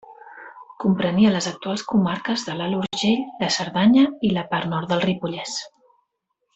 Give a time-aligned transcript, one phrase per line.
[0.83, 5.59] Comprenia les actuals comarques de l'Alt Urgell, la Cerdanya i la part nord del Ripollès.